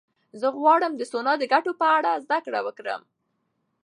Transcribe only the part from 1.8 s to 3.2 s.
په اړه زده کړه وکړم.